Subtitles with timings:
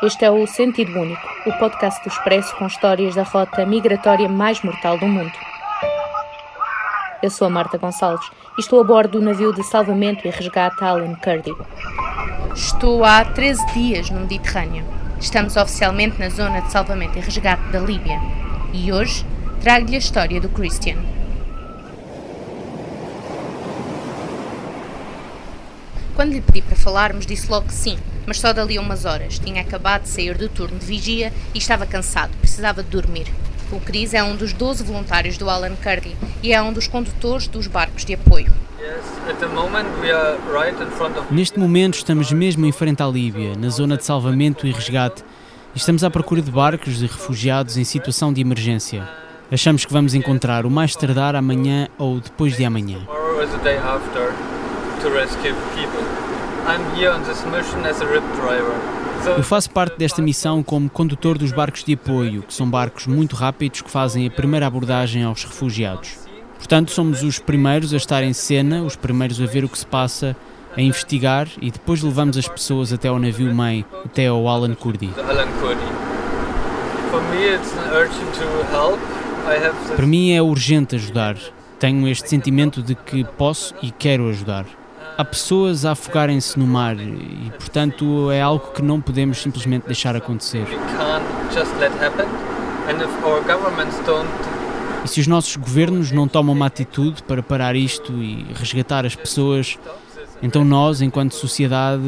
[0.00, 4.62] Este é o Sentido Único, o podcast do Expresso com histórias da rota migratória mais
[4.62, 5.32] mortal do mundo.
[7.20, 8.24] Eu sou a Marta Gonçalves
[8.56, 11.52] e estou a bordo do navio de salvamento e resgate Alan Kurdi.
[12.54, 14.84] Estou há 13 dias no Mediterrâneo.
[15.18, 18.20] Estamos oficialmente na zona de salvamento e resgate da Líbia.
[18.72, 19.26] E hoje
[19.60, 20.98] trago-lhe a história do Christian.
[26.14, 29.38] Quando lhe pedi para falarmos, disse logo que sim, mas só dali a umas horas.
[29.38, 33.26] Tinha acabado de sair do turno de vigia e estava cansado, precisava de dormir.
[33.72, 37.48] O Chris é um dos 12 voluntários do Alan Kurdi e é um dos condutores
[37.48, 38.52] dos barcos de apoio.
[41.30, 45.24] Neste momento estamos mesmo em frente à Líbia, na zona de salvamento e resgate,
[45.74, 49.08] e estamos à procura de barcos de refugiados em situação de emergência.
[49.50, 52.98] Achamos que vamos encontrar o mais tardar amanhã ou depois de amanhã.
[59.36, 63.34] Eu faço parte desta missão como condutor dos barcos de apoio, que são barcos muito
[63.34, 66.18] rápidos que fazem a primeira abordagem aos refugiados.
[66.58, 69.86] Portanto, somos os primeiros a estar em cena, os primeiros a ver o que se
[69.86, 70.36] passa,
[70.76, 75.10] a investigar e depois levamos as pessoas até ao navio mãe, até ao Alan Kurdi.
[79.96, 81.36] Para mim é urgente ajudar.
[81.78, 84.66] Tenho este sentimento de que posso e quero ajudar
[85.16, 90.14] há pessoas a afogarem-se no mar e, portanto, é algo que não podemos simplesmente deixar
[90.16, 90.66] acontecer.
[95.04, 99.14] E se os nossos governos não tomam uma atitude para parar isto e resgatar as
[99.14, 99.78] pessoas,
[100.42, 102.02] então nós, enquanto sociedade,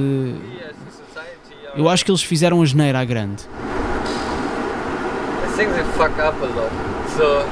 [1.77, 3.43] eu acho que eles fizeram a geneira à grande.
[5.45, 6.71] I think they fuck up a lot.
[7.17, 7.45] So,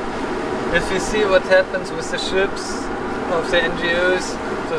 [0.74, 2.87] if you see what happens with the ships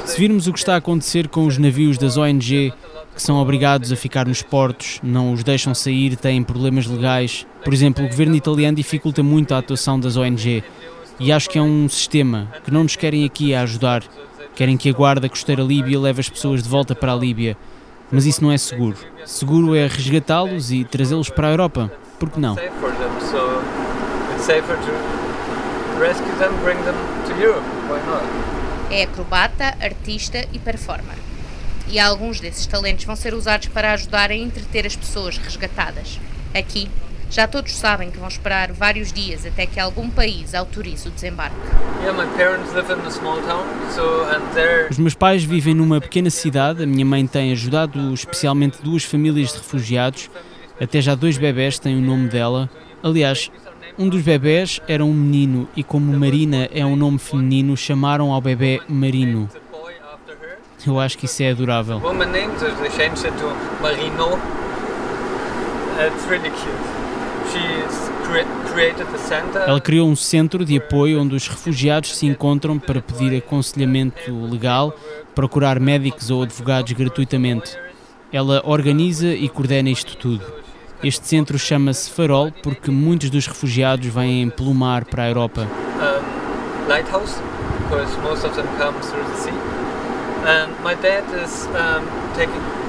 [0.05, 2.73] se virmos o que está a acontecer com os navios das ONG
[3.15, 7.45] que são obrigados a ficar nos portos, não os deixam sair, têm problemas legais.
[7.63, 10.63] Por exemplo, o governo italiano dificulta muito a atuação das ONG
[11.19, 14.03] e acho que é um sistema que não nos querem aqui a ajudar.
[14.55, 17.57] Querem que a Guarda Costeira Líbia leve as pessoas de volta para a Líbia.
[18.11, 18.97] Mas isso não é seguro.
[19.25, 21.91] Seguro é resgatá-los e trazê-los para a Europa.
[22.17, 22.55] Por que não?
[25.99, 26.95] Rescue them, bring them
[27.27, 27.65] to Europe.
[27.89, 28.25] Why not?
[28.89, 31.17] É acrobata, artista e performer.
[31.87, 36.19] E alguns desses talentos vão ser usados para ajudar a entreter as pessoas resgatadas.
[36.55, 36.89] Aqui,
[37.29, 41.55] já todos sabem que vão esperar vários dias até que algum país autorize o desembarque.
[44.89, 46.83] Os meus pais vivem numa pequena cidade.
[46.83, 50.29] A minha mãe tem ajudado especialmente duas famílias de refugiados.
[50.81, 52.69] Até já dois bebés têm o nome dela.
[53.03, 53.51] Aliás,
[53.99, 58.39] um dos bebés era um menino e como Marina é um nome feminino, chamaram ao
[58.39, 59.49] bebê Marino.
[60.87, 61.99] Eu acho que isso é adorável.
[69.67, 74.95] Ela criou um centro de apoio onde os refugiados se encontram para pedir aconselhamento legal,
[75.35, 77.77] procurar médicos ou advogados gratuitamente.
[78.31, 80.68] Ela organiza e coordena isto tudo.
[81.03, 85.61] Este centro chama-se Farol porque muitos dos refugiados vêm pelo mar para a Europa.
[85.61, 87.35] Um, lighthouse,
[87.83, 89.53] because most of them come through the sea.
[90.45, 92.05] And my dad is um,
[92.35, 92.79] taking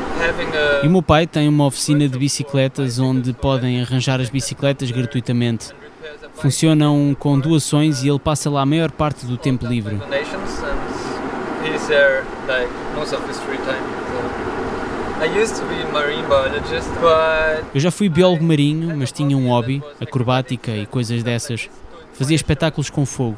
[0.82, 5.72] e o meu pai tem uma oficina de bicicletas onde podem arranjar as bicicletas gratuitamente.
[6.34, 9.99] Funcionam com doações e ele passa lá a maior parte do tempo livre.
[17.75, 21.69] Eu já fui biólogo marinho, mas tinha um hobby, acrobática e coisas dessas.
[22.14, 23.36] Fazia espetáculos com fogo.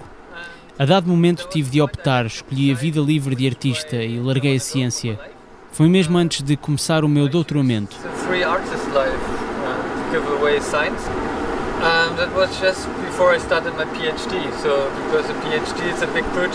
[0.78, 4.60] A dado momento tive de optar, escolhi a vida livre de artista e larguei a
[4.60, 5.18] ciência.
[5.72, 7.96] Foi mesmo antes de começar o meu doutoramento.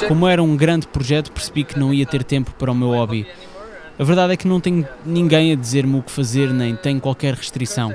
[0.07, 3.27] Como era um grande projeto, percebi que não ia ter tempo para o meu hobby.
[3.99, 7.33] A verdade é que não tenho ninguém a dizer-me o que fazer, nem tenho qualquer
[7.33, 7.93] restrição.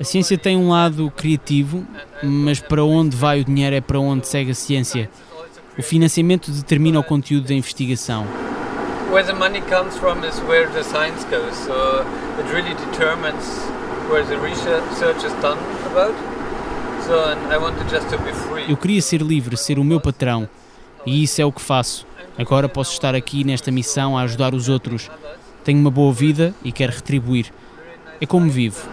[0.00, 1.86] A ciência tem um lado criativo,
[2.22, 5.10] mas para onde vai o dinheiro é para onde segue a ciência.
[5.78, 8.26] O financiamento determina o conteúdo da investigação.
[9.10, 11.54] Where the money comes from is where the science goes.
[11.66, 12.02] So
[12.38, 13.44] it really determines
[14.10, 15.58] where the research is done
[15.90, 16.14] about.
[17.06, 17.14] So
[17.50, 18.70] I wanted just to be free.
[18.70, 20.48] Eu queria ser livre, ser o meu patrão,
[21.04, 22.06] e isso é o que faço.
[22.38, 25.10] Agora posso estar aqui nesta missão a ajudar os outros
[25.64, 27.52] tenho uma boa vida e quero retribuir.
[28.20, 28.88] É como vivo.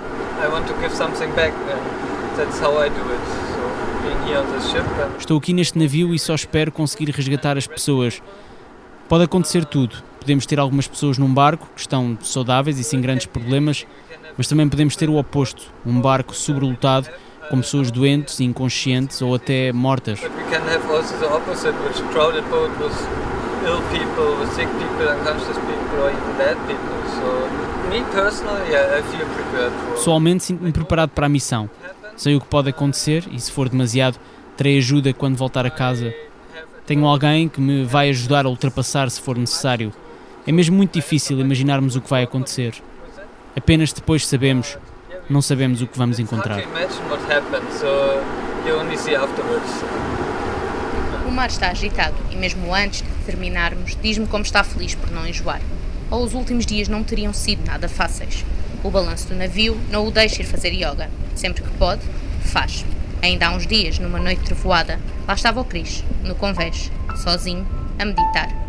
[5.18, 8.22] Estou aqui neste navio e só espero conseguir resgatar as pessoas.
[9.08, 9.96] Pode acontecer tudo.
[10.20, 13.86] Podemos ter algumas pessoas num barco que estão saudáveis e sem grandes problemas,
[14.38, 17.10] Mas também podemos ter o oposto, um barco sobrelotado
[17.50, 20.22] com pessoas doentes, inconscientes ou até mortas.
[29.94, 31.70] Pessoalmente sinto-me preparado para a missão.
[32.16, 34.20] Sei o que pode acontecer e se for demasiado,
[34.58, 36.14] terei ajuda quando voltar a casa.
[36.86, 39.94] Tenho alguém que me vai ajudar a ultrapassar se for necessário.
[40.48, 42.74] É mesmo muito difícil imaginarmos o que vai acontecer.
[43.56, 44.78] Apenas depois sabemos,
[45.30, 46.60] não sabemos o que vamos encontrar.
[51.40, 55.26] O mar está agitado e, mesmo antes de terminarmos, diz-me como está feliz por não
[55.26, 55.62] enjoar.
[56.12, 58.44] Ou os últimos dias não teriam sido nada fáceis.
[58.84, 61.10] O balanço do navio não o deixa ir fazer yoga.
[61.36, 62.02] Sempre que pode,
[62.42, 62.84] faz.
[63.22, 66.92] Ainda há uns dias, numa noite trovoada, lá estava o Cris, no convés,
[67.24, 67.66] sozinho,
[67.98, 68.69] a meditar.